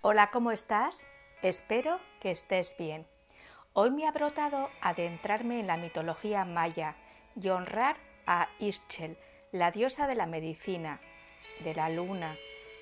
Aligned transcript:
Hola, 0.00 0.30
¿cómo 0.30 0.52
estás? 0.52 1.04
Espero 1.42 1.98
que 2.20 2.30
estés 2.30 2.76
bien. 2.78 3.04
Hoy 3.72 3.90
me 3.90 4.06
ha 4.06 4.12
brotado 4.12 4.70
adentrarme 4.80 5.58
en 5.58 5.66
la 5.66 5.76
mitología 5.76 6.44
maya 6.44 6.94
y 7.34 7.48
honrar 7.48 7.96
a 8.24 8.48
Ischel, 8.60 9.18
la 9.50 9.72
diosa 9.72 10.06
de 10.06 10.14
la 10.14 10.26
medicina, 10.26 11.00
de 11.64 11.74
la 11.74 11.90
luna, 11.90 12.32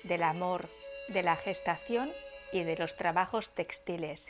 del 0.03 0.21
amor, 0.21 0.69
de 1.07 1.23
la 1.23 1.35
gestación 1.35 2.07
y 2.53 2.61
de 2.61 2.77
los 2.77 2.95
trabajos 2.95 3.49
textiles. 3.49 4.27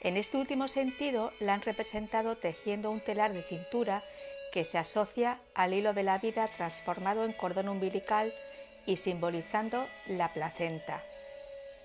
En 0.00 0.16
este 0.16 0.38
último 0.38 0.66
sentido, 0.66 1.32
la 1.38 1.54
han 1.54 1.62
representado 1.62 2.36
tejiendo 2.36 2.90
un 2.90 2.98
telar 2.98 3.32
de 3.32 3.44
cintura 3.44 4.02
que 4.52 4.64
se 4.64 4.76
asocia 4.76 5.38
al 5.54 5.72
hilo 5.72 5.94
de 5.94 6.02
la 6.02 6.18
vida 6.18 6.48
transformado 6.48 7.24
en 7.24 7.32
cordón 7.32 7.68
umbilical 7.68 8.34
y 8.86 8.96
simbolizando 8.96 9.86
la 10.08 10.26
placenta. 10.26 11.00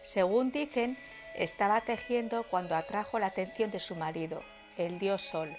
Según 0.04 0.52
dicen, 0.52 0.98
estaba 1.36 1.82
tejiendo 1.82 2.44
cuando 2.44 2.76
atrajo 2.76 3.18
la 3.20 3.28
atención 3.28 3.72
de 3.72 3.80
su 3.80 3.96
marido, 3.96 4.44
el 4.78 5.00
dios 5.00 5.22
Sol. 5.22 5.50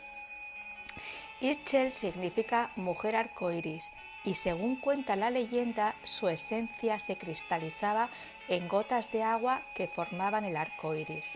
Irchel 1.41 1.93
significa 1.95 2.70
mujer 2.77 3.17
arcoiris 3.17 3.91
y 4.25 4.34
según 4.34 4.77
cuenta 4.77 5.17
la 5.17 5.30
leyenda, 5.30 5.95
su 6.05 6.29
esencia 6.29 6.98
se 6.98 7.17
cristalizaba 7.17 8.09
en 8.48 8.69
gotas 8.69 9.11
de 9.12 9.23
agua 9.23 9.61
que 9.75 9.87
formaban 9.87 10.45
el 10.45 10.56
arco 10.56 10.95
iris. 10.95 11.33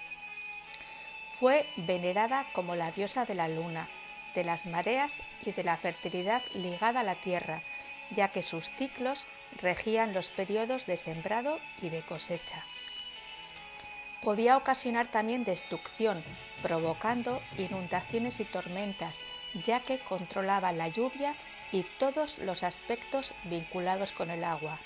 Fue 1.39 1.67
venerada 1.77 2.45
como 2.53 2.77
la 2.77 2.91
diosa 2.93 3.25
de 3.25 3.35
la 3.35 3.49
luna, 3.49 3.87
de 4.35 4.45
las 4.45 4.67
mareas 4.67 5.21
y 5.45 5.53
de 5.53 5.65
la 5.65 5.77
fertilidad 5.77 6.43
ligada 6.55 7.01
a 7.01 7.05
la 7.05 7.15
tierra, 7.15 7.61
ya 8.15 8.29
que 8.29 8.43
sus 8.43 8.69
ciclos 8.71 9.27
regían 9.61 10.15
los 10.15 10.29
periodos 10.29 10.87
de 10.87 10.97
sembrado 10.97 11.59
y 11.81 11.89
de 11.89 12.03
cosecha. 12.03 12.63
Podía 14.23 14.57
ocasionar 14.57 15.07
también 15.07 15.45
destrucción, 15.45 16.23
provocando 16.63 17.41
inundaciones 17.57 18.41
y 18.41 18.45
tormentas, 18.45 19.21
ya 19.67 19.81
que 19.81 19.99
controlaba 19.99 20.73
la 20.73 20.89
lluvia 20.89 21.35
y 21.73 21.83
todos 21.99 22.39
los 22.39 22.63
aspectos 22.63 23.33
vinculados 23.45 24.13
con 24.13 24.31
el 24.31 24.45
agua. 24.45 24.77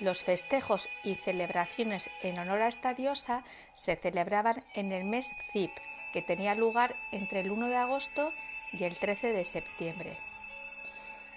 Los 0.00 0.24
festejos 0.24 0.88
y 1.04 1.14
celebraciones 1.14 2.10
en 2.22 2.38
honor 2.38 2.62
a 2.62 2.68
esta 2.68 2.92
diosa 2.92 3.44
se 3.74 3.96
celebraban 3.96 4.60
en 4.74 4.92
el 4.92 5.04
mes 5.04 5.30
Zip, 5.52 5.70
que 6.12 6.22
tenía 6.22 6.54
lugar 6.54 6.92
entre 7.12 7.40
el 7.40 7.50
1 7.50 7.68
de 7.68 7.76
agosto 7.76 8.32
y 8.72 8.84
el 8.84 8.96
13 8.96 9.32
de 9.32 9.44
septiembre. 9.44 10.16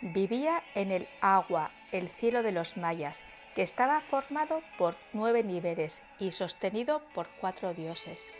Vivía 0.01 0.61
en 0.73 0.91
el 0.91 1.07
agua, 1.21 1.71
el 1.91 2.09
cielo 2.09 2.43
de 2.43 2.51
los 2.51 2.75
mayas, 2.75 3.23
que 3.55 3.63
estaba 3.63 4.01
formado 4.01 4.61
por 4.77 4.95
nueve 5.13 5.43
niveles 5.43 6.01
y 6.19 6.33
sostenido 6.33 7.01
por 7.13 7.27
cuatro 7.39 7.73
dioses. 7.73 8.31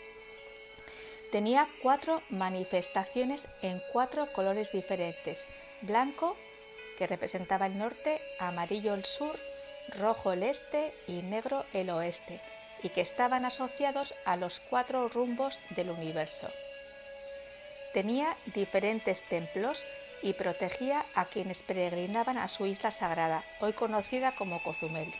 Tenía 1.32 1.66
cuatro 1.82 2.22
manifestaciones 2.30 3.48
en 3.62 3.80
cuatro 3.92 4.26
colores 4.32 4.72
diferentes, 4.72 5.46
blanco, 5.82 6.36
que 6.98 7.06
representaba 7.06 7.66
el 7.66 7.78
norte, 7.78 8.20
amarillo 8.38 8.94
el 8.94 9.04
sur, 9.04 9.36
rojo 9.98 10.32
el 10.32 10.42
este 10.42 10.92
y 11.06 11.22
negro 11.22 11.64
el 11.72 11.90
oeste, 11.90 12.40
y 12.82 12.90
que 12.90 13.00
estaban 13.00 13.44
asociados 13.44 14.14
a 14.24 14.36
los 14.36 14.60
cuatro 14.60 15.08
rumbos 15.08 15.58
del 15.70 15.90
universo. 15.90 16.48
Tenía 17.92 18.36
diferentes 18.54 19.22
templos 19.22 19.86
y 20.22 20.32
protegía 20.32 21.04
a 21.14 21.26
quienes 21.26 21.62
peregrinaban 21.62 22.38
a 22.38 22.48
su 22.48 22.66
isla 22.66 22.90
sagrada, 22.90 23.42
hoy 23.60 23.72
conocida 23.72 24.32
como 24.32 24.60
Cozumel. 24.60 25.12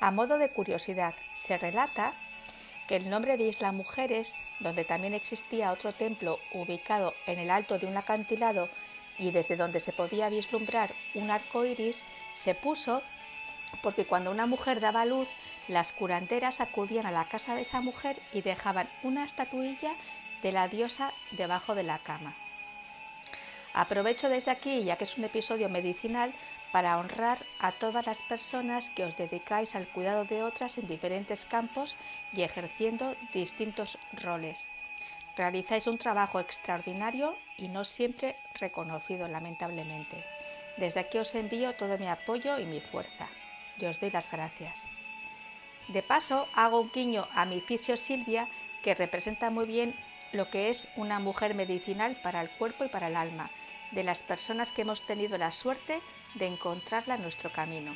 A 0.00 0.10
modo 0.10 0.38
de 0.38 0.48
curiosidad, 0.48 1.14
se 1.36 1.56
relata 1.58 2.12
que 2.88 2.96
el 2.96 3.08
nombre 3.08 3.36
de 3.36 3.44
Isla 3.44 3.72
Mujeres, 3.72 4.34
donde 4.60 4.84
también 4.84 5.14
existía 5.14 5.72
otro 5.72 5.92
templo 5.92 6.38
ubicado 6.52 7.14
en 7.26 7.38
el 7.38 7.50
alto 7.50 7.78
de 7.78 7.86
un 7.86 7.96
acantilado 7.96 8.68
y 9.18 9.30
desde 9.30 9.56
donde 9.56 9.80
se 9.80 9.92
podía 9.92 10.28
vislumbrar 10.28 10.90
un 11.14 11.30
arco 11.30 11.64
iris, 11.64 12.02
se 12.34 12.54
puso 12.54 13.02
porque 13.82 14.04
cuando 14.04 14.30
una 14.30 14.46
mujer 14.46 14.80
daba 14.80 15.04
luz, 15.04 15.28
las 15.68 15.92
curanderas 15.92 16.60
acudían 16.60 17.06
a 17.06 17.10
la 17.10 17.24
casa 17.24 17.54
de 17.54 17.62
esa 17.62 17.80
mujer 17.80 18.16
y 18.32 18.42
dejaban 18.42 18.88
una 19.02 19.24
estatuilla 19.24 19.92
de 20.42 20.52
la 20.52 20.68
diosa 20.68 21.10
debajo 21.32 21.74
de 21.74 21.84
la 21.84 21.98
cama. 21.98 22.34
Aprovecho 23.74 24.28
desde 24.28 24.52
aquí, 24.52 24.84
ya 24.84 24.96
que 24.96 25.04
es 25.04 25.18
un 25.18 25.24
episodio 25.24 25.68
medicinal, 25.68 26.32
para 26.72 26.98
honrar 26.98 27.38
a 27.60 27.72
todas 27.72 28.06
las 28.06 28.20
personas 28.22 28.88
que 28.88 29.04
os 29.04 29.16
dedicáis 29.16 29.74
al 29.74 29.86
cuidado 29.86 30.24
de 30.24 30.42
otras 30.42 30.78
en 30.78 30.88
diferentes 30.88 31.44
campos 31.44 31.96
y 32.32 32.42
ejerciendo 32.42 33.14
distintos 33.32 33.98
roles. 34.22 34.66
Realizáis 35.36 35.86
un 35.88 35.98
trabajo 35.98 36.40
extraordinario 36.40 37.34
y 37.58 37.68
no 37.68 37.84
siempre 37.84 38.36
reconocido, 38.60 39.26
lamentablemente. 39.28 40.16
Desde 40.76 41.00
aquí 41.00 41.18
os 41.18 41.34
envío 41.34 41.72
todo 41.74 41.98
mi 41.98 42.06
apoyo 42.06 42.58
y 42.58 42.66
mi 42.66 42.80
fuerza 42.80 43.28
y 43.80 43.86
os 43.86 44.00
doy 44.00 44.10
las 44.10 44.30
gracias. 44.30 44.82
De 45.88 46.02
paso, 46.02 46.46
hago 46.54 46.80
un 46.80 46.90
guiño 46.92 47.26
a 47.34 47.44
mi 47.44 47.60
fisio 47.60 47.96
Silvia, 47.96 48.46
que 48.82 48.94
representa 48.94 49.50
muy 49.50 49.66
bien 49.66 49.94
lo 50.32 50.48
que 50.48 50.70
es 50.70 50.88
una 50.96 51.18
mujer 51.18 51.54
medicinal 51.54 52.16
para 52.22 52.40
el 52.40 52.50
cuerpo 52.50 52.84
y 52.84 52.88
para 52.88 53.08
el 53.08 53.16
alma, 53.16 53.48
de 53.92 54.04
las 54.04 54.22
personas 54.22 54.72
que 54.72 54.82
hemos 54.82 55.02
tenido 55.02 55.38
la 55.38 55.52
suerte 55.52 56.00
de 56.34 56.46
encontrarla 56.46 57.14
en 57.16 57.22
nuestro 57.22 57.50
camino. 57.50 57.92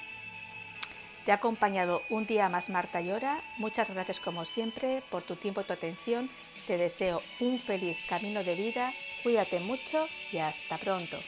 Te 1.24 1.32
ha 1.32 1.36
acompañado 1.36 2.00
un 2.08 2.24
día 2.24 2.48
más 2.48 2.70
Marta 2.70 3.02
Llora. 3.02 3.36
Muchas 3.58 3.90
gracias 3.90 4.18
como 4.18 4.46
siempre 4.46 5.02
por 5.10 5.22
tu 5.22 5.36
tiempo 5.36 5.60
y 5.60 5.64
tu 5.64 5.74
atención. 5.74 6.30
Te 6.66 6.78
deseo 6.78 7.20
un 7.40 7.58
feliz 7.58 7.98
camino 8.08 8.42
de 8.42 8.54
vida. 8.54 8.92
Cuídate 9.22 9.60
mucho 9.60 10.08
y 10.32 10.38
hasta 10.38 10.78
pronto. 10.78 11.18